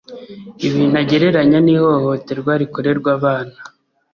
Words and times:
ibintu 0.67 0.95
agereranya 1.03 1.59
n’ihohoterwa 1.61 2.51
rikorerwa 2.61 3.09
abana 3.17 3.59